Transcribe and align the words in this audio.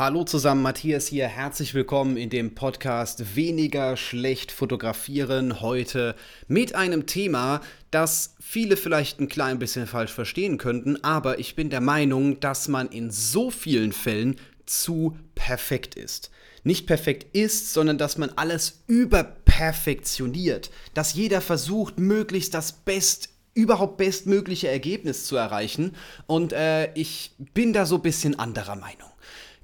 Hallo 0.00 0.24
zusammen, 0.24 0.62
Matthias 0.62 1.08
hier. 1.08 1.28
Herzlich 1.28 1.74
willkommen 1.74 2.16
in 2.16 2.30
dem 2.30 2.54
Podcast 2.54 3.36
Weniger 3.36 3.98
schlecht 3.98 4.50
fotografieren. 4.50 5.60
Heute 5.60 6.16
mit 6.48 6.74
einem 6.74 7.04
Thema, 7.04 7.60
das 7.90 8.34
viele 8.40 8.78
vielleicht 8.78 9.20
ein 9.20 9.28
klein 9.28 9.58
bisschen 9.58 9.86
falsch 9.86 10.14
verstehen 10.14 10.56
könnten, 10.56 11.04
aber 11.04 11.38
ich 11.38 11.54
bin 11.54 11.68
der 11.68 11.82
Meinung, 11.82 12.40
dass 12.40 12.66
man 12.66 12.88
in 12.88 13.10
so 13.10 13.50
vielen 13.50 13.92
Fällen 13.92 14.36
zu 14.64 15.18
perfekt 15.34 15.96
ist. 15.96 16.30
Nicht 16.64 16.86
perfekt 16.86 17.36
ist, 17.36 17.74
sondern 17.74 17.98
dass 17.98 18.16
man 18.16 18.30
alles 18.36 18.84
überperfektioniert. 18.86 20.70
Dass 20.94 21.12
jeder 21.12 21.42
versucht, 21.42 21.98
möglichst 21.98 22.54
das 22.54 22.72
Best 22.72 23.28
überhaupt 23.52 23.98
bestmögliche 23.98 24.68
Ergebnis 24.68 25.26
zu 25.26 25.36
erreichen. 25.36 25.94
Und 26.26 26.54
äh, 26.54 26.90
ich 26.94 27.32
bin 27.52 27.74
da 27.74 27.84
so 27.84 27.96
ein 27.96 28.02
bisschen 28.02 28.38
anderer 28.38 28.76
Meinung 28.76 29.10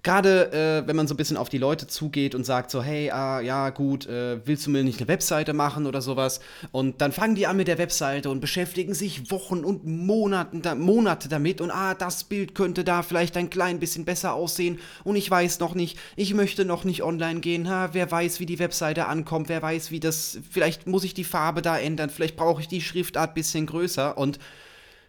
gerade 0.07 0.53
äh, 0.53 0.87
wenn 0.87 0.95
man 0.95 1.09
so 1.09 1.15
ein 1.15 1.17
bisschen 1.17 1.37
auf 1.37 1.49
die 1.49 1.59
Leute 1.59 1.89
zugeht 1.89 2.37
und 2.37 2.47
sagt 2.47 2.71
so, 2.71 2.81
hey, 2.81 3.11
ah, 3.11 3.41
ja 3.41 3.71
gut, 3.71 4.07
äh, 4.07 4.39
willst 4.47 4.65
du 4.65 4.71
mir 4.71 4.85
nicht 4.85 5.01
eine 5.01 5.09
Webseite 5.09 5.53
machen 5.53 5.85
oder 5.85 6.01
sowas? 6.01 6.39
Und 6.71 7.01
dann 7.01 7.11
fangen 7.11 7.35
die 7.35 7.49
an 7.49 7.57
mit 7.57 7.67
der 7.67 7.79
Webseite 7.79 8.31
und 8.31 8.39
beschäftigen 8.39 8.95
sich 8.95 9.33
Wochen 9.33 9.65
und 9.65 9.85
Monaten, 9.85 10.63
da, 10.63 10.77
Monate 10.77 11.29
damit 11.29 11.61
und 11.61 11.73
ah, 11.73 11.95
das 11.95 12.23
Bild 12.23 12.55
könnte 12.55 12.85
da 12.85 13.03
vielleicht 13.03 13.37
ein 13.37 13.51
klein 13.51 13.81
bisschen 13.81 14.05
besser 14.05 14.35
aussehen 14.35 14.79
und 15.03 15.17
ich 15.17 15.29
weiß 15.29 15.59
noch 15.59 15.75
nicht, 15.75 15.99
ich 16.15 16.35
möchte 16.35 16.65
noch 16.65 16.85
nicht 16.85 17.03
online 17.03 17.41
gehen, 17.41 17.69
ha, 17.69 17.89
wer 17.93 18.09
weiß, 18.09 18.39
wie 18.39 18.47
die 18.47 18.61
Webseite 18.61 19.07
ankommt, 19.07 19.49
wer 19.49 19.61
weiß, 19.61 19.91
wie 19.91 19.99
das, 19.99 20.39
vielleicht 20.49 20.87
muss 20.87 21.03
ich 21.03 21.15
die 21.15 21.25
Farbe 21.25 21.63
da 21.63 21.77
ändern, 21.77 22.11
vielleicht 22.11 22.37
brauche 22.37 22.61
ich 22.61 22.69
die 22.69 22.81
Schriftart 22.81 23.35
bisschen 23.35 23.67
größer 23.67 24.17
und 24.17 24.39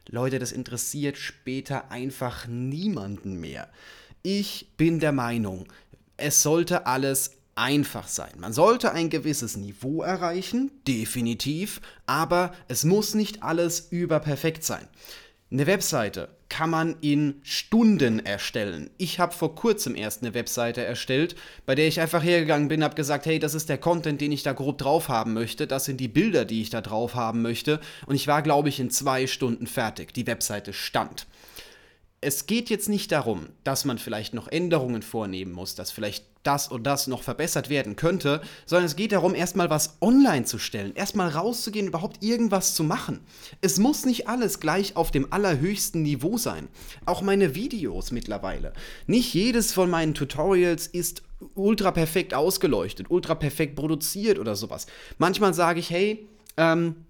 Leute, 0.09 0.39
das 0.39 0.51
interessiert 0.51 1.17
später 1.17 1.91
einfach 1.91 2.47
niemanden 2.47 3.39
mehr. 3.39 3.69
Ich 4.29 4.67
bin 4.75 4.99
der 4.99 5.13
Meinung, 5.13 5.67
es 6.17 6.43
sollte 6.43 6.85
alles 6.85 7.31
einfach 7.55 8.09
sein. 8.09 8.33
Man 8.37 8.51
sollte 8.51 8.91
ein 8.91 9.09
gewisses 9.09 9.55
Niveau 9.55 10.01
erreichen, 10.01 10.69
definitiv, 10.85 11.79
aber 12.07 12.51
es 12.67 12.83
muss 12.83 13.13
nicht 13.13 13.41
alles 13.41 13.87
überperfekt 13.89 14.65
sein. 14.65 14.85
Eine 15.49 15.65
Webseite 15.65 16.27
kann 16.49 16.69
man 16.69 16.97
in 16.99 17.39
Stunden 17.41 18.19
erstellen. 18.19 18.89
Ich 18.97 19.17
habe 19.21 19.33
vor 19.33 19.55
kurzem 19.55 19.95
erst 19.95 20.23
eine 20.23 20.33
Webseite 20.33 20.83
erstellt, 20.83 21.37
bei 21.65 21.73
der 21.73 21.87
ich 21.87 22.01
einfach 22.01 22.21
hergegangen 22.21 22.67
bin, 22.67 22.83
habe 22.83 22.95
gesagt, 22.95 23.27
hey, 23.27 23.39
das 23.39 23.53
ist 23.53 23.69
der 23.69 23.77
Content, 23.77 24.19
den 24.19 24.33
ich 24.33 24.43
da 24.43 24.51
grob 24.51 24.77
drauf 24.77 25.07
haben 25.07 25.31
möchte, 25.35 25.67
das 25.67 25.85
sind 25.85 26.01
die 26.01 26.09
Bilder, 26.09 26.43
die 26.43 26.61
ich 26.61 26.69
da 26.69 26.81
drauf 26.81 27.15
haben 27.15 27.41
möchte 27.41 27.79
und 28.07 28.15
ich 28.15 28.27
war, 28.27 28.41
glaube 28.41 28.67
ich, 28.67 28.81
in 28.81 28.89
zwei 28.89 29.25
Stunden 29.25 29.67
fertig. 29.67 30.13
Die 30.13 30.27
Webseite 30.27 30.73
stand 30.73 31.27
es 32.19 32.47
geht 32.47 32.69
jetzt 32.69 32.89
nicht 32.89 33.11
darum, 33.11 33.47
dass 33.63 33.85
man 33.85 33.99
vielleicht 33.99 34.33
noch 34.33 34.47
Änderungen 34.47 35.03
vornehmen 35.03 35.51
muss, 35.51 35.75
dass 35.75 35.91
vielleicht 35.91 36.25
das 36.41 36.67
und 36.67 36.83
das 36.83 37.07
noch 37.07 37.21
verbessert 37.21 37.69
werden 37.69 37.95
könnte, 37.95 38.41
sondern 38.65 38.85
es 38.85 38.95
geht 38.95 39.11
darum, 39.11 39.35
erstmal 39.35 39.69
was 39.69 39.97
online 40.01 40.45
zu 40.45 40.57
stellen, 40.57 40.95
erstmal 40.95 41.29
rauszugehen, 41.29 41.87
überhaupt 41.87 42.23
irgendwas 42.23 42.73
zu 42.73 42.83
machen. 42.83 43.19
Es 43.61 43.77
muss 43.77 44.05
nicht 44.05 44.27
alles 44.27 44.59
gleich 44.59 44.95
auf 44.95 45.11
dem 45.11 45.31
allerhöchsten 45.31 46.01
Niveau 46.01 46.37
sein. 46.37 46.69
Auch 47.05 47.21
meine 47.21 47.53
Videos 47.53 48.11
mittlerweile. 48.11 48.73
Nicht 49.05 49.33
jedes 49.33 49.73
von 49.73 49.89
meinen 49.89 50.15
Tutorials 50.15 50.87
ist 50.87 51.21
ultra 51.53 51.91
perfekt 51.91 52.33
ausgeleuchtet, 52.33 53.11
ultra 53.11 53.35
perfekt 53.35 53.75
produziert 53.75 54.39
oder 54.39 54.55
sowas. 54.55 54.87
Manchmal 55.19 55.53
sage 55.53 55.79
ich, 55.79 55.91
hey, 55.91 56.27
ähm, 56.55 57.06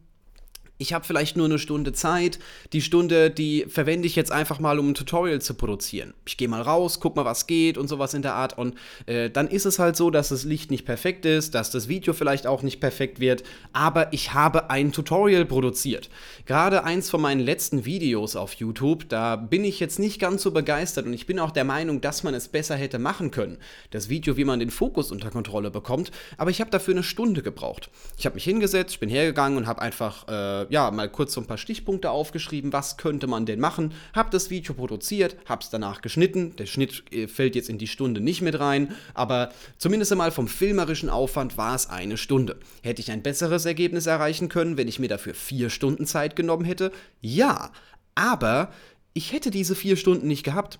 ich 0.80 0.94
habe 0.94 1.06
vielleicht 1.06 1.36
nur 1.36 1.46
eine 1.46 1.58
Stunde 1.58 1.92
Zeit. 1.92 2.38
Die 2.72 2.82
Stunde, 2.82 3.32
die 3.32 3.66
verwende 3.68 4.06
ich 4.06 4.16
jetzt 4.16 4.32
einfach 4.32 4.60
mal, 4.60 4.78
um 4.78 4.90
ein 4.90 4.94
Tutorial 4.94 5.42
zu 5.42 5.56
produzieren. 5.56 6.14
Ich 6.26 6.38
gehe 6.38 6.48
mal 6.48 6.62
raus, 6.62 7.00
guck 7.00 7.16
mal, 7.16 7.26
was 7.26 7.48
geht 7.48 7.78
und 7.78 7.88
sowas 7.88 8.14
in 8.14 8.22
der 8.22 8.36
Art. 8.36 8.58
Und 8.58 8.76
äh, 9.08 9.30
dann 9.30 9.48
ist 9.48 9.66
es 9.66 9.80
halt 9.80 9.96
so, 9.96 10.12
dass 10.12 10.30
das 10.30 10.44
Licht 10.44 10.70
nicht 10.70 10.86
perfekt 10.86 11.26
ist, 11.26 11.56
dass 11.56 11.72
das 11.72 11.88
Video 11.88 12.14
vielleicht 12.14 12.46
auch 12.46 12.62
nicht 12.62 12.80
perfekt 12.80 13.20
wird. 13.20 13.44
Aber 13.74 14.14
ich 14.14 14.34
habe 14.34 14.70
ein 14.70 14.92
Tutorial 14.92 15.46
produziert. 15.46 16.10
Gerade 16.46 16.84
eins 16.84 17.10
von 17.10 17.22
meinen 17.22 17.42
letzten 17.42 17.86
Videos 17.86 18.36
auf 18.36 18.54
YouTube, 18.54 19.10
da 19.10 19.36
bin 19.36 19.66
ich 19.66 19.80
jetzt 19.80 19.98
nicht 19.98 20.20
ganz 20.20 20.44
so 20.44 20.52
begeistert 20.52 21.08
und 21.08 21.14
ich 21.14 21.26
bin 21.26 21.40
auch 21.40 21.52
der 21.52 21.64
Meinung, 21.64 22.02
dass 22.02 22.24
man 22.24 22.36
es 22.36 22.48
besser 22.50 22.76
hätte 22.76 23.00
machen 23.00 23.32
können. 23.32 23.58
Das 23.90 24.10
Video, 24.10 24.38
wie 24.38 24.46
man 24.46 24.60
den 24.60 24.70
Fokus 24.70 25.12
unter 25.12 25.32
Kontrolle 25.32 25.72
bekommt. 25.72 26.12
Aber 26.38 26.52
ich 26.52 26.62
habe 26.62 26.70
dafür 26.70 26.94
eine 26.94 27.04
Stunde 27.04 27.42
gebraucht. 27.42 27.90
Ich 28.18 28.26
habe 28.26 28.36
mich 28.36 28.44
hingesetzt, 28.44 28.92
ich 28.92 29.00
bin 29.00 29.10
hergegangen 29.10 29.58
und 29.58 29.66
habe 29.66 29.82
einfach. 29.82 30.28
Äh, 30.28 30.67
ja, 30.70 30.92
mal 30.92 31.10
kurz 31.10 31.34
so 31.34 31.42
ein 31.42 31.48
paar 31.48 31.58
Stichpunkte 31.58 32.12
aufgeschrieben, 32.12 32.74
was 32.74 32.98
könnte 32.98 33.28
man 33.28 33.46
denn 33.46 33.60
machen, 33.60 33.94
habe 34.14 34.30
das 34.30 34.50
Video 34.50 34.74
produziert, 34.74 35.36
habe 35.46 35.64
es 35.64 35.70
danach 35.70 36.02
geschnitten, 36.02 36.56
der 36.58 36.66
Schnitt 36.66 37.04
äh, 37.12 37.28
fällt 37.28 37.56
jetzt 37.56 37.70
in 37.70 37.78
die 37.78 37.88
Stunde 37.88 38.22
nicht 38.22 38.42
mit 38.42 38.60
rein, 38.60 38.96
aber 39.14 39.52
zumindest 39.78 40.12
einmal 40.12 40.32
vom 40.32 40.48
filmerischen 40.48 41.10
Aufwand 41.10 41.58
war 41.58 41.76
es 41.76 41.90
eine 41.90 42.18
Stunde. 42.18 42.58
Hätte 42.84 43.02
ich 43.02 43.12
ein 43.12 43.24
besseres 43.24 43.66
Ergebnis 43.66 44.06
erreichen 44.06 44.50
können, 44.50 44.78
wenn 44.78 44.88
ich 44.88 45.00
mir 45.00 45.10
dafür 45.10 45.34
vier 45.34 45.70
Stunden 45.70 46.06
Zeit 46.06 46.36
genommen 46.36 46.66
hätte? 46.66 46.92
Ja, 47.22 47.72
aber 48.16 48.72
ich 49.14 49.34
hätte 49.34 49.52
diese 49.52 49.76
vier 49.76 49.98
Stunden 49.98 50.28
nicht 50.28 50.44
gehabt. 50.44 50.80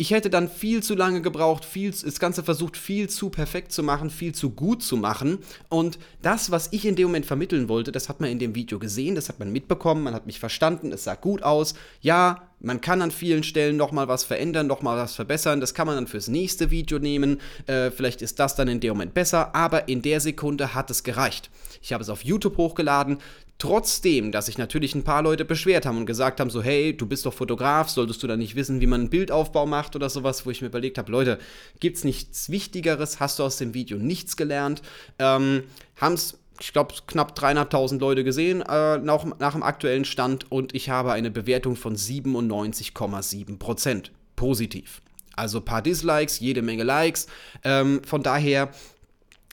Ich 0.00 0.12
hätte 0.12 0.30
dann 0.30 0.48
viel 0.48 0.82
zu 0.82 0.94
lange 0.94 1.22
gebraucht, 1.22 1.64
viel, 1.64 1.90
das 1.90 2.20
Ganze 2.20 2.44
versucht 2.44 2.76
viel 2.76 3.08
zu 3.08 3.30
perfekt 3.30 3.72
zu 3.72 3.82
machen, 3.82 4.10
viel 4.10 4.32
zu 4.32 4.50
gut 4.50 4.80
zu 4.82 4.96
machen. 4.96 5.38
Und 5.68 5.98
das, 6.22 6.52
was 6.52 6.68
ich 6.70 6.86
in 6.86 6.94
dem 6.94 7.08
Moment 7.08 7.26
vermitteln 7.26 7.68
wollte, 7.68 7.90
das 7.90 8.08
hat 8.08 8.20
man 8.20 8.30
in 8.30 8.38
dem 8.38 8.54
Video 8.54 8.78
gesehen, 8.78 9.16
das 9.16 9.28
hat 9.28 9.40
man 9.40 9.50
mitbekommen, 9.50 10.04
man 10.04 10.14
hat 10.14 10.26
mich 10.26 10.38
verstanden, 10.38 10.92
es 10.92 11.02
sah 11.02 11.16
gut 11.16 11.42
aus. 11.42 11.74
Ja, 12.00 12.48
man 12.60 12.80
kann 12.80 13.02
an 13.02 13.10
vielen 13.10 13.42
Stellen 13.42 13.76
nochmal 13.76 14.06
was 14.06 14.22
verändern, 14.22 14.68
nochmal 14.68 14.98
was 14.98 15.14
verbessern. 15.14 15.60
Das 15.60 15.74
kann 15.74 15.86
man 15.86 15.96
dann 15.96 16.06
fürs 16.06 16.28
nächste 16.28 16.70
Video 16.70 16.98
nehmen. 17.00 17.40
Äh, 17.66 17.90
vielleicht 17.90 18.22
ist 18.22 18.38
das 18.38 18.54
dann 18.54 18.68
in 18.68 18.80
dem 18.80 18.90
Moment 18.90 19.14
besser, 19.14 19.54
aber 19.54 19.88
in 19.88 20.02
der 20.02 20.20
Sekunde 20.20 20.74
hat 20.74 20.90
es 20.90 21.02
gereicht. 21.02 21.50
Ich 21.82 21.92
habe 21.92 22.02
es 22.02 22.08
auf 22.08 22.24
YouTube 22.24 22.56
hochgeladen. 22.56 23.18
Trotzdem, 23.58 24.30
dass 24.30 24.46
sich 24.46 24.56
natürlich 24.56 24.94
ein 24.94 25.02
paar 25.02 25.22
Leute 25.22 25.44
beschwert 25.44 25.84
haben 25.84 25.98
und 25.98 26.06
gesagt 26.06 26.38
haben, 26.38 26.48
so 26.48 26.62
hey, 26.62 26.96
du 26.96 27.06
bist 27.06 27.26
doch 27.26 27.34
Fotograf, 27.34 27.88
solltest 27.88 28.22
du 28.22 28.28
da 28.28 28.36
nicht 28.36 28.54
wissen, 28.54 28.80
wie 28.80 28.86
man 28.86 29.00
einen 29.00 29.10
Bildaufbau 29.10 29.66
macht 29.66 29.96
oder 29.96 30.08
sowas, 30.08 30.46
wo 30.46 30.50
ich 30.50 30.60
mir 30.60 30.68
überlegt 30.68 30.96
habe, 30.96 31.10
Leute, 31.10 31.38
gibt's 31.80 32.04
nichts 32.04 32.50
Wichtigeres? 32.50 33.18
Hast 33.18 33.40
du 33.40 33.42
aus 33.42 33.56
dem 33.56 33.74
Video 33.74 33.98
nichts 33.98 34.36
gelernt? 34.36 34.80
Ähm, 35.18 35.64
haben 35.96 36.14
es 36.14 36.38
ich 36.60 36.72
glaube, 36.72 36.92
knapp 37.06 37.38
300.000 37.38 38.00
Leute 38.00 38.24
gesehen 38.24 38.62
äh, 38.62 38.98
nach, 38.98 39.24
nach 39.38 39.52
dem 39.52 39.62
aktuellen 39.62 40.04
Stand 40.04 40.50
und 40.50 40.74
ich 40.74 40.90
habe 40.90 41.12
eine 41.12 41.30
Bewertung 41.30 41.76
von 41.76 41.94
97,7%. 41.94 44.10
Positiv. 44.34 45.00
Also 45.36 45.58
ein 45.58 45.64
paar 45.64 45.82
Dislikes, 45.82 46.40
jede 46.40 46.62
Menge 46.62 46.82
Likes. 46.82 47.28
Ähm, 47.64 48.02
von 48.04 48.24
daher 48.24 48.72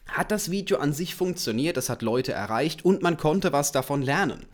hat 0.08 0.32
das 0.32 0.52
Video 0.52 0.78
an 0.78 0.94
sich 0.94 1.16
funktioniert, 1.16 1.78
es 1.78 1.90
hat 1.90 2.02
Leute 2.02 2.32
erreicht 2.32 2.86
und 2.86 3.02
man 3.02 3.18
konnte 3.18 3.52
was 3.52 3.72
davon 3.72 4.02
lernen. 4.02 4.46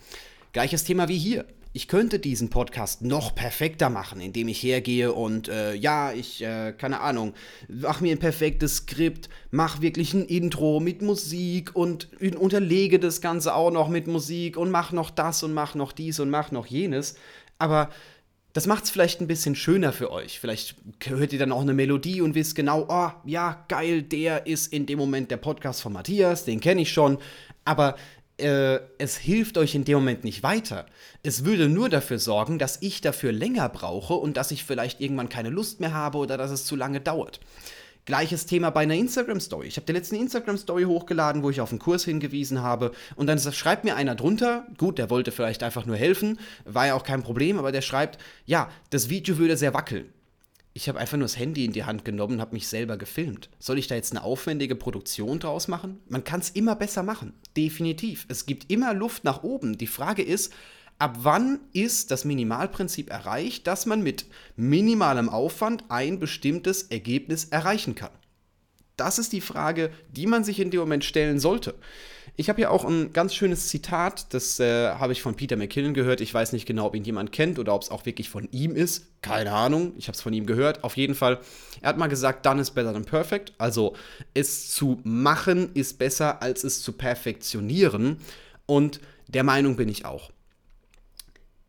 Gleiches 0.54 0.84
Thema 0.84 1.08
wie 1.08 1.18
hier. 1.18 1.46
Ich 1.74 1.88
könnte 1.88 2.20
diesen 2.20 2.50
Podcast 2.50 3.02
noch 3.02 3.34
perfekter 3.34 3.90
machen, 3.90 4.20
indem 4.20 4.50
ich 4.50 4.62
hergehe 4.62 5.14
und 5.14 5.48
äh, 5.48 5.74
ja, 5.74 6.12
ich, 6.12 6.44
äh, 6.44 6.74
keine 6.78 7.00
Ahnung, 7.00 7.34
mach 7.70 8.02
mir 8.02 8.14
ein 8.14 8.20
perfektes 8.20 8.78
Skript, 8.78 9.30
mach 9.52 9.80
wirklich 9.80 10.14
ein 10.14 10.26
Intro 10.26 10.82
mit 10.82 11.02
Musik 11.02 11.74
und 11.74 12.10
unterlege 12.38 13.00
das 13.00 13.22
Ganze 13.22 13.56
auch 13.56 13.72
noch 13.72 13.88
mit 13.88 14.08
Musik 14.08 14.58
und 14.58 14.70
mach 14.70 14.92
noch 14.92 15.12
das 15.12 15.44
und 15.44 15.54
mach 15.54 15.74
noch 15.74 15.94
dies 15.94 16.20
und 16.20 16.30
mach 16.30 16.52
noch 16.52 16.66
jenes. 16.66 17.16
Aber 17.58 17.90
das 18.54 18.68
macht 18.68 18.84
es 18.84 18.92
vielleicht 18.92 19.22
ein 19.22 19.28
bisschen 19.28 19.56
schöner 19.56 19.94
für 19.94 20.12
euch. 20.12 20.40
Vielleicht 20.40 20.76
hört 21.06 21.34
ihr 21.34 21.40
dann 21.40 21.52
auch 21.52 21.62
eine 21.62 21.74
Melodie 21.74 22.22
und 22.22 22.36
wisst 22.36 22.56
genau, 22.56 22.86
oh, 22.90 23.10
ja, 23.26 23.64
geil, 23.68 24.04
der 24.04 24.46
ist 24.48 24.74
in 24.74 24.86
dem 24.86 25.00
Moment 25.00 25.32
der 25.32 25.38
Podcast 25.38 25.82
von 25.82 25.94
Matthias, 25.94 26.46
den 26.46 26.60
kenne 26.60 26.82
ich 26.82 26.92
schon. 26.92 27.18
Aber 27.64 27.96
äh, 28.38 28.80
es 28.98 29.18
hilft 29.18 29.58
euch 29.58 29.76
in 29.76 29.86
dem 29.86 29.96
Moment 29.96 30.24
nicht 30.24 30.44
weiter. 30.44 30.86
Es 31.24 31.46
würde 31.46 31.70
nur 31.70 31.90
dafür 31.90 32.20
sorgen, 32.20 32.60
dass 32.60 32.82
ich 32.82 33.02
dafür 33.02 33.32
länger 33.32 33.70
brauche 33.70 34.16
und 34.16 34.36
dass 34.36 34.52
ich 34.52 34.66
vielleicht 34.66 35.00
irgendwann 35.00 35.30
keine 35.30 35.50
Lust 35.50 35.80
mehr 35.80 35.94
habe 35.94 36.18
oder 36.18 36.38
dass 36.38 36.52
es 36.52 36.66
zu 36.66 36.76
lange 36.76 37.00
dauert. 37.00 37.40
Gleiches 38.06 38.48
Thema 38.48 38.72
bei 38.72 38.82
einer 38.82 38.96
Instagram-Story. 38.96 39.68
Ich 39.68 39.78
habe 39.78 39.86
die 39.86 39.94
letzte 39.94 40.16
Instagram-Story 40.16 40.84
hochgeladen, 40.84 41.44
wo 41.44 41.52
ich 41.52 41.62
auf 41.62 41.70
einen 41.70 41.80
Kurs 41.80 42.04
hingewiesen 42.04 42.62
habe. 42.62 42.92
Und 43.16 43.28
dann 43.28 43.40
schreibt 43.40 43.84
mir 43.84 43.96
einer 43.96 44.16
drunter, 44.16 44.66
gut, 44.78 44.98
der 44.98 45.10
wollte 45.12 45.32
vielleicht 45.32 45.62
einfach 45.62 45.86
nur 45.86 45.98
helfen, 45.98 46.40
war 46.66 46.88
ja 46.88 46.96
auch 46.96 47.04
kein 47.04 47.22
Problem, 47.22 47.60
aber 47.60 47.72
der 47.72 47.82
schreibt, 47.82 48.18
ja, 48.46 48.70
das 48.90 49.10
Video 49.10 49.38
würde 49.38 49.56
sehr 49.56 49.74
wackeln. 49.76 50.12
Ich 50.74 50.88
habe 50.88 51.00
einfach 51.00 51.18
nur 51.18 51.26
das 51.26 51.38
Handy 51.38 51.66
in 51.66 51.74
die 51.74 51.84
Hand 51.84 52.06
genommen 52.06 52.36
und 52.36 52.42
habe 52.42 52.56
mich 52.56 52.68
selber 52.68 52.98
gefilmt. 52.98 53.50
Soll 53.60 53.78
ich 53.78 53.88
da 53.88 53.96
jetzt 53.96 54.14
eine 54.14 54.24
aufwendige 54.24 54.76
Produktion 54.76 55.40
draus 55.40 55.68
machen? 55.68 56.00
Man 56.08 56.24
kann 56.24 56.40
es 56.40 56.50
immer 56.50 56.76
besser 56.76 57.04
machen. 57.04 57.34
Definitiv. 57.58 58.26
Es 58.30 58.46
gibt 58.46 58.72
immer 58.72 58.94
Luft 58.94 59.26
nach 59.26 59.44
oben. 59.44 59.78
Die 59.78 59.88
Frage 59.88 60.24
ist, 60.24 60.54
ab 61.02 61.18
wann 61.24 61.60
ist 61.74 62.12
das 62.12 62.26
Minimalprinzip 62.26 63.10
erreicht, 63.10 63.66
dass 63.66 63.88
man 63.88 64.04
mit 64.04 64.28
minimalem 64.56 65.30
Aufwand 65.30 65.86
ein 65.90 66.20
bestimmtes 66.20 66.84
Ergebnis 66.84 67.46
erreichen 67.46 67.96
kann. 67.96 68.12
Das 68.98 69.18
ist 69.18 69.34
die 69.34 69.42
Frage, 69.42 69.90
die 70.12 70.28
man 70.28 70.44
sich 70.44 70.60
in 70.60 70.70
dem 70.70 70.80
Moment 70.80 71.04
stellen 71.04 71.40
sollte. 71.40 71.74
Ich 72.36 72.50
habe 72.50 72.58
hier 72.58 72.70
auch 72.70 72.86
ein 72.86 73.14
ganz 73.14 73.34
schönes 73.34 73.68
Zitat, 73.68 74.32
das 74.32 74.60
äh, 74.60 74.92
habe 74.92 75.12
ich 75.12 75.24
von 75.24 75.36
Peter 75.36 75.56
McKinnon 75.58 75.96
gehört. 75.96 76.22
Ich 76.22 76.32
weiß 76.32 76.54
nicht 76.54 76.68
genau, 76.68 76.86
ob 76.86 76.96
ihn 76.96 77.04
jemand 77.04 77.32
kennt 77.32 77.58
oder 77.58 77.74
ob 77.74 77.82
es 77.82 77.90
auch 77.90 78.06
wirklich 78.06 78.30
von 78.30 78.48
ihm 78.52 78.76
ist. 78.76 79.08
Keine 79.24 79.54
Ahnung, 79.54 79.94
ich 79.98 80.08
habe 80.08 80.16
es 80.16 80.22
von 80.22 80.34
ihm 80.34 80.46
gehört. 80.46 80.84
Auf 80.84 80.98
jeden 80.98 81.16
Fall, 81.16 81.40
er 81.82 81.90
hat 81.90 81.98
mal 81.98 82.08
gesagt, 82.08 82.46
done 82.46 82.62
is 82.62 82.70
better 82.70 82.94
than 82.94 83.06
perfect. 83.06 83.54
Also 83.58 83.96
es 84.36 84.70
zu 84.70 85.00
machen 85.04 85.72
ist 85.74 85.98
besser, 85.98 86.44
als 86.44 86.64
es 86.64 86.84
zu 86.84 86.94
perfektionieren. 86.94 88.18
Und 88.68 89.02
der 89.28 89.44
Meinung 89.44 89.78
bin 89.78 89.90
ich 89.90 90.06
auch. 90.06 90.32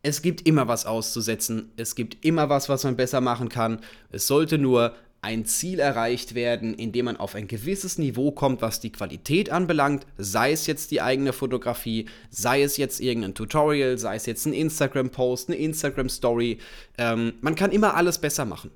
Es 0.02 0.22
gibt 0.22 0.46
immer 0.48 0.66
was 0.66 0.84
auszusetzen, 0.84 1.70
es 1.76 1.94
gibt 1.94 2.24
immer 2.24 2.48
was, 2.48 2.68
was 2.68 2.82
man 2.82 2.96
besser 2.96 3.20
machen 3.20 3.48
kann. 3.48 3.80
Es 4.10 4.26
sollte 4.26 4.58
nur 4.58 4.94
ein 5.24 5.44
Ziel 5.44 5.78
erreicht 5.78 6.34
werden, 6.34 6.74
indem 6.74 7.04
man 7.04 7.16
auf 7.16 7.36
ein 7.36 7.46
gewisses 7.46 7.96
Niveau 7.96 8.32
kommt, 8.32 8.60
was 8.60 8.80
die 8.80 8.90
Qualität 8.90 9.50
anbelangt, 9.50 10.04
sei 10.18 10.50
es 10.50 10.66
jetzt 10.66 10.90
die 10.90 11.00
eigene 11.00 11.32
Fotografie, 11.32 12.06
sei 12.30 12.62
es 12.62 12.76
jetzt 12.76 13.00
irgendein 13.00 13.34
Tutorial, 13.34 13.96
sei 13.98 14.16
es 14.16 14.26
jetzt 14.26 14.44
ein 14.46 14.52
Instagram-Post, 14.52 15.48
eine 15.48 15.58
Instagram-Story. 15.58 16.58
Ähm, 16.98 17.34
man 17.40 17.54
kann 17.54 17.70
immer 17.70 17.94
alles 17.94 18.18
besser 18.18 18.44
machen, 18.44 18.72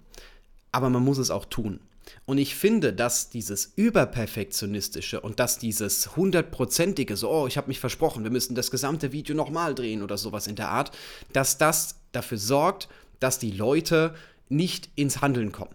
aber 0.71 0.89
man 0.89 1.03
muss 1.03 1.19
es 1.19 1.33
auch 1.33 1.47
tun. 1.47 1.81
Und 2.25 2.39
ich 2.39 2.55
finde, 2.55 2.93
dass 2.93 3.31
dieses 3.31 3.73
Überperfektionistische 3.77 5.21
und 5.21 5.41
dass 5.41 5.59
dieses 5.59 6.17
hundertprozentige, 6.17 7.17
so, 7.17 7.31
oh, 7.31 7.47
ich 7.47 7.57
habe 7.57 7.69
mich 7.69 7.81
versprochen, 7.81 8.25
wir 8.25 8.31
müssen 8.31 8.55
das 8.55 8.71
gesamte 8.71 9.13
Video 9.13 9.35
nochmal 9.35 9.75
drehen 9.75 10.03
oder 10.03 10.17
sowas 10.17 10.47
in 10.47 10.57
der 10.57 10.69
Art, 10.69 10.91
dass 11.33 11.59
das 11.59 11.97
dafür 12.13 12.39
sorgt, 12.39 12.89
dass 13.21 13.39
die 13.39 13.51
Leute 13.51 14.15
nicht 14.49 14.91
ins 14.95 15.21
Handeln 15.21 15.53
kommen 15.53 15.75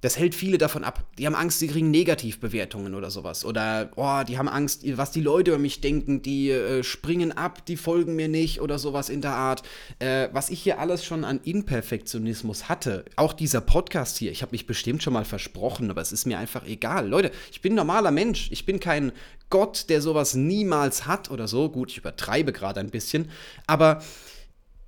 das 0.00 0.16
hält 0.16 0.34
viele 0.34 0.58
davon 0.58 0.84
ab. 0.84 1.04
Die 1.18 1.26
haben 1.26 1.34
Angst, 1.34 1.58
sie 1.58 1.66
kriegen 1.66 1.90
Negativbewertungen 1.90 2.94
oder 2.94 3.10
sowas. 3.10 3.44
Oder, 3.44 3.90
oh, 3.96 4.22
die 4.26 4.38
haben 4.38 4.48
Angst, 4.48 4.82
was 4.96 5.10
die 5.10 5.20
Leute 5.20 5.50
über 5.50 5.58
mich 5.58 5.80
denken, 5.80 6.22
die 6.22 6.50
äh, 6.50 6.84
springen 6.84 7.32
ab, 7.32 7.66
die 7.66 7.76
folgen 7.76 8.14
mir 8.14 8.28
nicht 8.28 8.60
oder 8.60 8.78
sowas 8.78 9.08
in 9.08 9.20
der 9.20 9.32
Art. 9.32 9.62
Äh, 9.98 10.28
was 10.32 10.50
ich 10.50 10.62
hier 10.62 10.78
alles 10.78 11.04
schon 11.04 11.24
an 11.24 11.40
Imperfektionismus 11.42 12.68
hatte, 12.68 13.04
auch 13.16 13.32
dieser 13.32 13.60
Podcast 13.60 14.18
hier, 14.18 14.30
ich 14.30 14.42
habe 14.42 14.52
mich 14.52 14.66
bestimmt 14.66 15.02
schon 15.02 15.12
mal 15.12 15.24
versprochen, 15.24 15.90
aber 15.90 16.00
es 16.00 16.12
ist 16.12 16.26
mir 16.26 16.38
einfach 16.38 16.64
egal. 16.64 17.08
Leute, 17.08 17.32
ich 17.50 17.60
bin 17.60 17.74
normaler 17.74 18.12
Mensch. 18.12 18.48
Ich 18.52 18.66
bin 18.66 18.78
kein 18.78 19.12
Gott, 19.50 19.86
der 19.88 20.02
sowas 20.02 20.34
niemals 20.34 21.06
hat 21.06 21.30
oder 21.30 21.48
so. 21.48 21.70
Gut, 21.70 21.90
ich 21.90 21.98
übertreibe 21.98 22.52
gerade 22.52 22.80
ein 22.80 22.90
bisschen. 22.90 23.30
Aber 23.66 24.02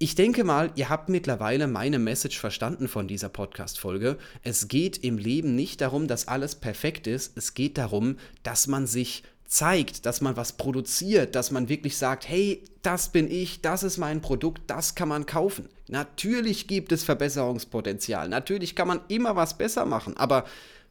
ich 0.03 0.15
denke 0.15 0.45
mal, 0.45 0.73
ihr 0.77 0.89
habt 0.89 1.11
mittlerweile 1.11 1.67
meine 1.67 1.99
Message 1.99 2.41
verstanden 2.41 2.89
von 2.89 3.07
dieser 3.07 3.29
Podcast-Folge. 3.29 4.17
Es 4.43 4.67
geht 4.67 5.05
im 5.05 5.19
Leben 5.19 5.55
nicht 5.55 5.83
darum, 5.83 6.09
dass 6.09 6.27
alles 6.27 6.55
perfekt 6.55 7.07
ist. 7.07 7.37
Es 7.37 7.53
geht 7.53 7.77
darum, 7.77 8.17
dass 8.43 8.67
man 8.67 8.87
sich 8.87 9.25
zeigt, 9.47 10.07
dass 10.07 10.23
man 10.23 10.39
was 10.39 10.55
produziert, 10.55 11.35
dass 11.35 11.51
man 11.51 11.69
wirklich 11.69 11.99
sagt, 11.99 12.27
hey, 12.27 12.65
das 12.81 13.13
bin 13.13 13.31
ich, 13.31 13.61
das 13.61 13.83
ist 13.83 13.99
mein 13.99 14.23
Produkt, 14.23 14.63
das 14.69 14.95
kann 14.95 15.11
man 15.11 15.27
kaufen. 15.27 15.69
Natürlich 15.89 16.67
gibt 16.67 16.93
es 16.93 17.05
Verbesserungspotenzial, 17.05 18.31
natürlich 18.31 18.75
kann 18.75 18.89
man 18.89 19.01
immer 19.09 19.37
was 19.37 19.59
besser 19.59 19.85
machen, 19.85 20.17
aber 20.17 20.47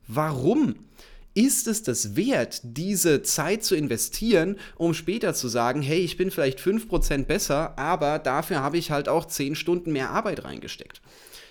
warum? 0.07 0.75
Ist 1.33 1.67
es 1.67 1.83
das 1.83 2.15
wert, 2.15 2.61
diese 2.63 3.21
Zeit 3.21 3.63
zu 3.63 3.75
investieren, 3.75 4.57
um 4.75 4.93
später 4.93 5.33
zu 5.33 5.47
sagen, 5.47 5.81
hey, 5.81 5.99
ich 5.99 6.17
bin 6.17 6.31
vielleicht 6.31 6.59
5% 6.59 7.25
besser, 7.25 7.77
aber 7.77 8.19
dafür 8.19 8.61
habe 8.61 8.77
ich 8.77 8.91
halt 8.91 9.07
auch 9.07 9.25
10 9.25 9.55
Stunden 9.55 9.91
mehr 9.91 10.09
Arbeit 10.09 10.43
reingesteckt. 10.43 11.01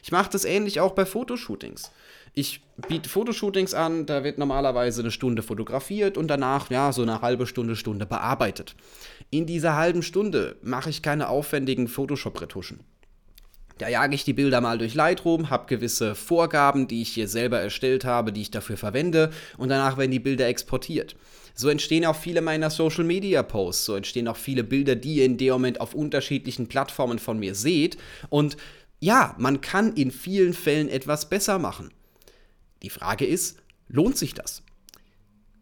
Ich 0.03 0.13
mache 0.13 0.31
das 0.31 0.45
ähnlich 0.45 0.81
auch 0.81 0.93
bei 0.93 1.07
Fotoshootings. 1.07 1.91
Ich 2.35 2.63
biete 2.89 3.09
Fotoshootings 3.09 3.75
an, 3.75 4.07
da 4.07 4.23
wird 4.23 4.39
normalerweise 4.39 5.01
eine 5.01 5.11
Stunde 5.11 5.43
fotografiert 5.43 6.17
und 6.17 6.29
danach, 6.29 6.71
ja, 6.71 6.93
so 6.93 7.03
eine 7.03 7.21
halbe 7.21 7.47
Stunde, 7.47 7.75
Stunde 7.75 8.07
bearbeitet. 8.07 8.77
In 9.31 9.47
dieser 9.47 9.75
halben 9.77 10.03
Stunde 10.03 10.57
mache 10.63 10.91
ich 10.91 11.03
keine 11.03 11.29
aufwendigen 11.29 11.89
Photoshop-Retuschen. 11.89 12.81
Da 13.79 13.89
jage 13.89 14.15
ich 14.15 14.25
die 14.25 14.33
Bilder 14.33 14.61
mal 14.61 14.79
durch 14.79 14.95
Lightroom, 14.95 15.51
habe 15.51 15.67
gewisse 15.67 16.15
Vorgaben, 16.15 16.89
die 16.89 17.03
ich 17.03 17.11
hier 17.11 17.29
selber 17.29 17.61
erstellt 17.61 18.05
habe, 18.05 18.33
die 18.33 18.43
ich 18.43 18.51
dafür 18.51 18.77
verwende 18.77 19.31
und 19.57 19.69
danach 19.69 19.97
werden 19.97 20.11
die 20.11 20.19
Bilder 20.19 20.49
exportiert. 20.49 21.17
So 21.55 21.69
entstehen 21.69 22.05
auch 22.05 22.17
viele 22.17 22.41
meiner 22.41 22.71
Social 22.71 23.05
Media 23.05 23.43
Posts, 23.43 23.85
so 23.85 23.95
entstehen 23.95 24.29
auch 24.29 24.37
viele 24.37 24.65
Bilder, 24.65 24.97
die 24.97 25.17
ihr 25.17 25.25
in 25.25 25.39
dem 25.39 25.53
Moment 25.53 25.81
auf 25.81 25.95
unterschiedlichen 25.95 26.67
Plattformen 26.67 27.19
von 27.19 27.39
mir 27.39 27.55
seht 27.55 27.99
und 28.29 28.57
ja, 29.01 29.37
man 29.39 29.61
kann 29.61 29.95
in 29.95 30.11
vielen 30.11 30.55
Fällen 30.55 30.89
etwas 30.89 31.29
besser 31.29 31.61
machen. 31.61 31.93
Die 32.83 32.91
Frage 32.91 33.27
ist, 33.27 33.59
lohnt 33.89 34.19
sich 34.19 34.35
das? 34.35 34.63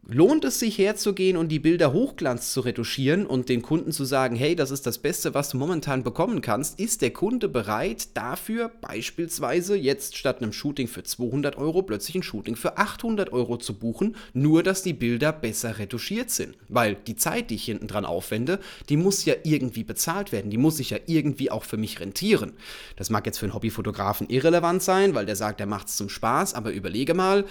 Lohnt 0.08 0.44
es 0.44 0.61
sich 0.61 0.79
herzugehen 0.79 1.37
und 1.37 1.49
die 1.49 1.58
Bilder 1.58 1.93
hochglanz 1.93 2.53
zu 2.53 2.61
retuschieren 2.61 3.26
und 3.26 3.49
den 3.49 3.62
Kunden 3.62 3.91
zu 3.91 4.05
sagen, 4.05 4.37
hey, 4.37 4.55
das 4.55 4.70
ist 4.70 4.87
das 4.87 4.99
Beste, 4.99 5.35
was 5.35 5.49
du 5.50 5.56
momentan 5.56 6.05
bekommen 6.05 6.41
kannst, 6.41 6.79
ist 6.79 7.03
der 7.03 7.12
Kunde 7.12 7.49
bereit 7.49 8.17
dafür 8.17 8.70
beispielsweise 8.81 9.76
jetzt 9.76 10.17
statt 10.17 10.41
einem 10.41 10.53
Shooting 10.53 10.87
für 10.87 11.03
200 11.03 11.56
Euro 11.58 11.82
plötzlich 11.82 12.14
ein 12.14 12.23
Shooting 12.23 12.55
für 12.55 12.79
800 12.79 13.32
Euro 13.32 13.56
zu 13.56 13.75
buchen, 13.75 14.17
nur 14.32 14.62
dass 14.62 14.82
die 14.82 14.93
Bilder 14.93 15.32
besser 15.32 15.79
retuschiert 15.79 16.31
sind. 16.31 16.55
Weil 16.69 16.94
die 16.94 17.17
Zeit, 17.17 17.50
die 17.50 17.56
ich 17.56 17.64
hinten 17.64 17.88
dran 17.88 18.05
aufwende, 18.05 18.61
die 18.88 18.97
muss 18.97 19.25
ja 19.25 19.35
irgendwie 19.43 19.85
bezahlt 19.85 20.31
werden, 20.31 20.50
die 20.50 20.58
muss 20.58 20.76
sich 20.76 20.91
ja 20.91 20.99
irgendwie 21.06 21.50
auch 21.50 21.64
für 21.64 21.76
mich 21.76 21.99
rentieren. 21.99 22.53
Das 22.94 23.11
mag 23.11 23.26
jetzt 23.26 23.38
für 23.38 23.47
einen 23.47 23.55
Hobbyfotografen 23.55 24.29
irrelevant 24.29 24.82
sein, 24.82 25.14
weil 25.14 25.26
der 25.26 25.37
sagt, 25.37 25.61
er 25.61 25.67
macht 25.67 25.88
es 25.88 25.97
zum 25.97 26.08
Spaß, 26.08 26.55
aber 26.55 26.70
überlege 26.70 27.14
mal, 27.14 27.44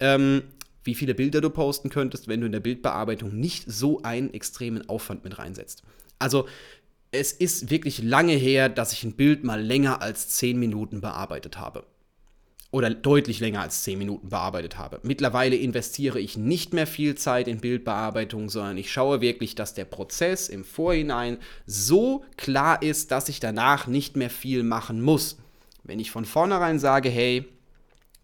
ähm, 0.00 0.42
wie 0.84 0.94
viele 0.94 1.14
Bilder 1.14 1.40
du 1.40 1.50
posten 1.50 1.90
könntest, 1.90 2.28
wenn 2.28 2.40
du 2.40 2.46
in 2.46 2.52
der 2.52 2.60
Bildbearbeitung 2.60 3.34
nicht 3.38 3.64
so 3.66 4.02
einen 4.02 4.32
extremen 4.32 4.88
Aufwand 4.88 5.24
mit 5.24 5.38
reinsetzt. 5.38 5.82
Also 6.18 6.46
es 7.12 7.32
ist 7.32 7.70
wirklich 7.70 8.02
lange 8.02 8.34
her, 8.34 8.68
dass 8.68 8.92
ich 8.92 9.02
ein 9.04 9.16
Bild 9.16 9.44
mal 9.44 9.60
länger 9.60 10.00
als 10.00 10.28
10 10.28 10.58
Minuten 10.58 11.00
bearbeitet 11.00 11.58
habe. 11.58 11.84
Oder 12.72 12.90
deutlich 12.90 13.40
länger 13.40 13.62
als 13.62 13.82
10 13.82 13.98
Minuten 13.98 14.28
bearbeitet 14.28 14.78
habe. 14.78 15.00
Mittlerweile 15.02 15.56
investiere 15.56 16.20
ich 16.20 16.36
nicht 16.36 16.72
mehr 16.72 16.86
viel 16.86 17.16
Zeit 17.16 17.48
in 17.48 17.58
Bildbearbeitung, 17.58 18.48
sondern 18.48 18.78
ich 18.78 18.92
schaue 18.92 19.20
wirklich, 19.20 19.56
dass 19.56 19.74
der 19.74 19.86
Prozess 19.86 20.48
im 20.48 20.62
Vorhinein 20.62 21.38
so 21.66 22.24
klar 22.36 22.80
ist, 22.80 23.10
dass 23.10 23.28
ich 23.28 23.40
danach 23.40 23.88
nicht 23.88 24.16
mehr 24.16 24.30
viel 24.30 24.62
machen 24.62 25.00
muss. 25.00 25.38
Wenn 25.82 25.98
ich 25.98 26.12
von 26.12 26.24
vornherein 26.24 26.78
sage, 26.78 27.08
hey, 27.08 27.44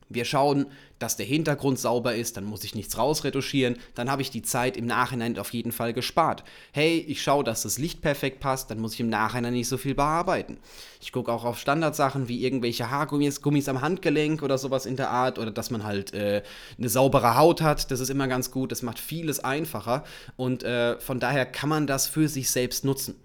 wir 0.09 0.25
schauen, 0.25 0.67
dass 0.99 1.17
der 1.17 1.27
Hintergrund 1.27 1.79
sauber 1.79 2.15
ist, 2.15 2.37
dann 2.37 2.45
muss 2.45 2.65
ich 2.65 2.75
nichts 2.75 2.97
rausretuschieren, 2.97 3.77
dann 3.95 4.11
habe 4.11 4.23
ich 4.23 4.31
die 4.31 4.43
Zeit 4.43 4.77
im 4.77 4.87
Nachhinein 4.87 5.39
auf 5.39 5.53
jeden 5.53 5.73
Fall 5.73 5.93
gespart. 5.93 6.43
Hey, 6.73 7.05
ich 7.07 7.23
schaue, 7.23 7.45
dass 7.45 7.63
das 7.63 7.79
Licht 7.79 8.01
perfekt 8.01 8.41
passt, 8.41 8.71
dann 8.71 8.81
muss 8.81 8.95
ich 8.95 9.01
im 9.01 9.11
Nachhinein 9.11 9.53
nicht 9.53 9.69
so 9.69 9.77
viel 9.77 9.95
bearbeiten. 9.95 10.59
Ich 11.01 11.13
gucke 11.13 11.33
auch 11.33 11.45
auf 11.45 11.59
Standardsachen 11.59 12.29
wie 12.29 12.43
irgendwelche 12.45 12.91
Haargummis 12.91 13.43
Gummis 13.43 13.69
am 13.69 13.83
Handgelenk 13.83 14.43
oder 14.43 14.59
sowas 14.59 14.87
in 14.87 14.97
der 14.97 15.11
Art 15.11 15.39
oder 15.39 15.51
dass 15.51 15.71
man 15.71 15.85
halt 15.85 16.15
äh, 16.15 16.43
eine 16.79 16.89
saubere 16.89 17.37
Haut 17.37 17.61
hat, 17.61 17.91
das 17.91 18.01
ist 18.01 18.09
immer 18.09 18.29
ganz 18.29 18.51
gut, 18.51 18.73
das 18.73 18.83
macht 18.83 18.99
vieles 18.99 19.41
einfacher 19.41 20.05
und 20.37 20.63
äh, 20.63 20.99
von 20.99 21.21
daher 21.21 21.45
kann 21.45 21.69
man 21.69 21.87
das 21.87 22.07
für 22.07 22.29
sich 22.29 22.51
selbst 22.51 22.85
nutzen. 22.85 23.17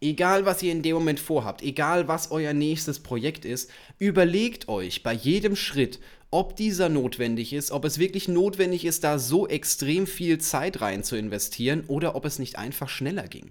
Egal, 0.00 0.46
was 0.46 0.62
ihr 0.62 0.70
in 0.70 0.82
dem 0.82 0.94
Moment 0.94 1.18
vorhabt, 1.18 1.62
egal, 1.62 2.06
was 2.06 2.30
euer 2.30 2.52
nächstes 2.52 3.00
Projekt 3.00 3.44
ist, 3.44 3.70
überlegt 3.98 4.68
euch 4.68 5.02
bei 5.02 5.12
jedem 5.12 5.56
Schritt, 5.56 5.98
ob 6.30 6.56
dieser 6.56 6.88
notwendig 6.88 7.52
ist, 7.52 7.70
ob 7.72 7.84
es 7.84 7.98
wirklich 7.98 8.28
notwendig 8.28 8.84
ist, 8.84 9.02
da 9.02 9.18
so 9.18 9.48
extrem 9.48 10.06
viel 10.06 10.38
Zeit 10.38 10.80
rein 10.80 11.02
zu 11.02 11.16
investieren 11.16 11.84
oder 11.88 12.14
ob 12.14 12.24
es 12.26 12.38
nicht 12.38 12.58
einfach 12.58 12.88
schneller 12.88 13.26
ging. 13.26 13.50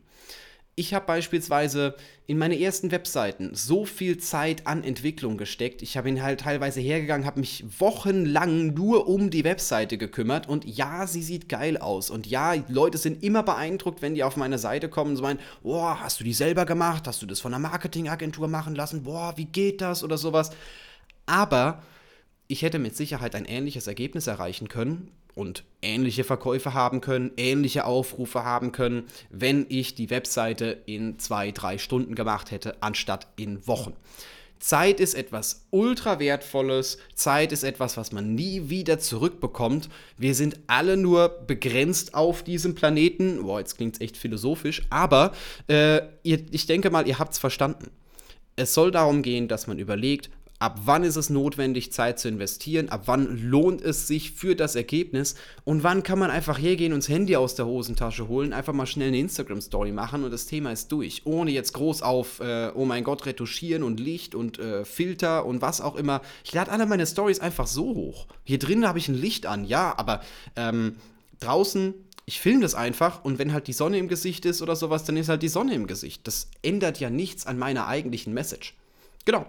Ich 0.79 0.93
habe 0.93 1.07
beispielsweise 1.07 1.95
in 2.27 2.37
meine 2.37 2.59
ersten 2.59 2.91
Webseiten 2.91 3.49
so 3.55 3.83
viel 3.83 4.19
Zeit 4.19 4.67
an 4.67 4.83
Entwicklung 4.83 5.35
gesteckt. 5.35 5.81
Ich 5.81 5.97
habe 5.97 6.07
ihn 6.07 6.21
halt 6.21 6.41
teilweise 6.41 6.79
hergegangen, 6.79 7.25
habe 7.25 7.39
mich 7.39 7.65
wochenlang 7.79 8.75
nur 8.75 9.07
um 9.07 9.31
die 9.31 9.43
Webseite 9.43 9.97
gekümmert 9.97 10.47
und 10.47 10.65
ja, 10.65 11.07
sie 11.07 11.23
sieht 11.23 11.49
geil 11.49 11.77
aus. 11.77 12.11
Und 12.11 12.27
ja, 12.27 12.53
Leute 12.67 12.99
sind 12.99 13.23
immer 13.23 13.41
beeindruckt, 13.41 14.03
wenn 14.03 14.13
die 14.13 14.21
auf 14.21 14.37
meine 14.37 14.59
Seite 14.59 14.87
kommen 14.87 15.09
und 15.09 15.15
so 15.15 15.23
meinen, 15.23 15.39
boah, 15.63 15.99
hast 15.99 16.19
du 16.19 16.23
die 16.23 16.33
selber 16.33 16.67
gemacht? 16.67 17.07
Hast 17.07 17.23
du 17.23 17.25
das 17.25 17.39
von 17.39 17.55
einer 17.55 17.67
Marketingagentur 17.67 18.47
machen 18.47 18.75
lassen? 18.75 19.01
Boah, 19.01 19.33
wie 19.35 19.45
geht 19.45 19.81
das? 19.81 20.03
Oder 20.03 20.19
sowas. 20.19 20.51
Aber 21.25 21.81
ich 22.47 22.61
hätte 22.61 22.77
mit 22.77 22.95
Sicherheit 22.95 23.33
ein 23.33 23.45
ähnliches 23.45 23.87
Ergebnis 23.87 24.27
erreichen 24.27 24.67
können 24.67 25.09
und 25.37 25.63
ähnliche 25.81 26.23
Verkäufe 26.23 26.73
haben 26.73 27.01
können, 27.01 27.31
ähnliche 27.37 27.85
Aufrufe 27.85 28.43
haben 28.43 28.71
können, 28.71 29.03
wenn 29.29 29.65
ich 29.69 29.95
die 29.95 30.09
Webseite 30.09 30.81
in 30.85 31.19
zwei, 31.19 31.51
drei 31.51 31.77
Stunden 31.77 32.15
gemacht 32.15 32.51
hätte, 32.51 32.77
anstatt 32.81 33.27
in 33.37 33.65
Wochen. 33.67 33.93
Zeit 34.59 34.99
ist 34.99 35.13
etwas 35.13 35.67
ultra 35.69 36.19
wertvolles, 36.19 36.97
Zeit 37.13 37.51
ist 37.51 37.63
etwas, 37.63 37.95
was 37.95 38.11
man 38.11 38.33
nie 38.33 38.69
wieder 38.69 38.97
zurückbekommt. 38.97 39.87
Wir 40.17 40.33
sind 40.33 40.59
alle 40.65 40.97
nur 40.97 41.29
begrenzt 41.29 42.15
auf 42.15 42.43
diesem 42.43 42.73
Planeten. 42.73 43.43
Boah, 43.43 43.59
jetzt 43.59 43.77
klingt 43.77 43.95
es 43.95 44.01
echt 44.01 44.17
philosophisch, 44.17 44.81
aber 44.89 45.33
äh, 45.67 46.01
ihr, 46.23 46.43
ich 46.49 46.65
denke 46.65 46.89
mal, 46.89 47.07
ihr 47.07 47.19
habt 47.19 47.33
es 47.33 47.39
verstanden. 47.39 47.91
Es 48.55 48.73
soll 48.73 48.89
darum 48.89 49.21
gehen, 49.21 49.47
dass 49.47 49.67
man 49.67 49.77
überlegt, 49.77 50.31
ab 50.59 50.79
wann 50.85 51.03
ist 51.03 51.15
es 51.15 51.29
notwendig, 51.29 51.91
Zeit 51.91 52.19
zu 52.19 52.27
investieren, 52.27 52.89
ab 52.89 53.03
wann 53.05 53.37
lohnt 53.37 53.81
es 53.81 54.07
sich 54.07 54.31
für 54.31 54.55
das 54.55 54.75
Ergebnis 54.75 55.35
und 55.63 55.83
wann 55.83 56.03
kann 56.03 56.17
man 56.17 56.31
einfach 56.31 56.57
hergehen 56.57 56.93
und 56.93 57.03
das 57.03 57.09
Handy 57.09 57.35
aus 57.35 57.55
der 57.55 57.67
Hosentasche 57.67 58.27
holen, 58.27 58.53
einfach 58.53 58.73
mal 58.73 58.87
schnell 58.87 59.09
eine 59.09 59.19
Instagram-Story 59.19 59.91
machen 59.91 60.23
und 60.23 60.31
das 60.31 60.47
Thema 60.47 60.71
ist 60.71 60.91
durch. 60.91 61.21
Ohne 61.25 61.51
jetzt 61.51 61.73
groß 61.73 62.01
auf, 62.01 62.39
äh, 62.39 62.71
oh 62.73 62.85
mein 62.85 63.03
Gott, 63.03 63.25
retuschieren 63.25 63.83
und 63.83 63.99
Licht 63.99 64.33
und 64.33 64.57
äh, 64.59 64.83
Filter 64.83 65.45
und 65.45 65.61
was 65.61 65.81
auch 65.81 65.95
immer. 65.95 66.21
Ich 66.43 66.53
lade 66.53 66.71
alle 66.71 66.85
meine 66.85 67.05
Stories 67.05 67.39
einfach 67.39 67.67
so 67.67 67.93
hoch. 67.93 68.27
Hier 68.43 68.59
drin 68.59 68.87
habe 68.87 68.99
ich 68.99 69.07
ein 69.07 69.15
Licht 69.15 69.45
an, 69.45 69.65
ja, 69.65 69.93
aber 69.97 70.21
ähm, 70.55 70.95
draußen 71.39 71.93
ich 72.29 72.41
filme 72.41 72.61
das 72.61 72.75
einfach 72.75 73.23
und 73.23 73.39
wenn 73.39 73.53
halt 73.53 73.67
die 73.67 73.73
Sonne 73.73 73.97
im 73.97 74.09
Gesicht 74.09 74.43
ist 74.45 74.61
oder 74.61 74.75
sowas, 74.75 75.05
dann 75.05 75.15
ist 75.15 75.29
halt 75.29 75.43
die 75.43 75.47
Sonne 75.47 75.73
im 75.73 75.87
Gesicht. 75.87 76.27
Das 76.27 76.49
ändert 76.61 76.99
ja 76.99 77.09
nichts 77.09 77.45
an 77.45 77.57
meiner 77.57 77.87
eigentlichen 77.87 78.33
Message. 78.33 78.75
Genau. 79.27 79.45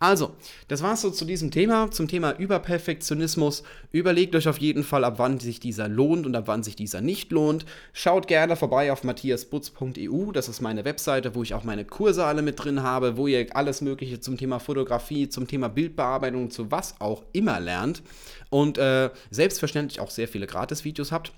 Also, 0.00 0.34
das 0.66 0.82
war's 0.82 1.00
so 1.00 1.10
zu 1.10 1.24
diesem 1.24 1.52
Thema, 1.52 1.92
zum 1.92 2.08
Thema 2.08 2.36
Überperfektionismus. 2.36 3.62
Überlegt 3.92 4.34
euch 4.34 4.48
auf 4.48 4.58
jeden 4.58 4.82
Fall, 4.82 5.04
ab 5.04 5.14
wann 5.18 5.38
sich 5.38 5.60
dieser 5.60 5.86
lohnt 5.86 6.26
und 6.26 6.34
ab 6.34 6.48
wann 6.48 6.64
sich 6.64 6.74
dieser 6.74 7.00
nicht 7.00 7.30
lohnt. 7.30 7.64
Schaut 7.92 8.26
gerne 8.26 8.56
vorbei 8.56 8.90
auf 8.90 9.04
matthiasbutz.eu, 9.04 10.32
das 10.32 10.48
ist 10.48 10.60
meine 10.60 10.84
Webseite, 10.84 11.36
wo 11.36 11.44
ich 11.44 11.54
auch 11.54 11.62
meine 11.62 11.84
Kurse 11.84 12.24
alle 12.24 12.42
mit 12.42 12.64
drin 12.64 12.82
habe, 12.82 13.16
wo 13.16 13.28
ihr 13.28 13.54
alles 13.54 13.80
Mögliche 13.80 14.18
zum 14.18 14.36
Thema 14.36 14.58
Fotografie, 14.58 15.28
zum 15.28 15.46
Thema 15.46 15.68
Bildbearbeitung, 15.68 16.50
zu 16.50 16.72
was 16.72 17.00
auch 17.00 17.22
immer 17.32 17.60
lernt. 17.60 18.02
Und 18.50 18.78
äh, 18.78 19.10
selbstverständlich 19.30 20.00
auch 20.00 20.10
sehr 20.10 20.26
viele 20.26 20.48
Gratis-Videos 20.48 21.12
habt. 21.12 21.32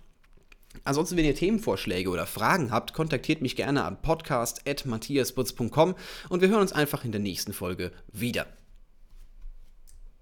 Ansonsten, 0.83 1.17
wenn 1.17 1.25
ihr 1.25 1.35
Themenvorschläge 1.35 2.11
oder 2.11 2.27
Fragen 2.27 2.73
habt, 2.73 2.93
kontaktiert 2.93 3.41
mich 3.43 3.57
gerne 3.57 3.85
an 3.85 4.03
podcast.matthiasbutz.com 4.03 5.95
und 6.29 6.41
wir 6.41 6.49
hören 6.49 6.63
uns 6.63 6.73
einfach 6.73 7.05
in 7.05 7.13
der 7.13 7.21
nächsten 7.21 7.53
Folge 7.53 7.93
wieder. 8.13 8.47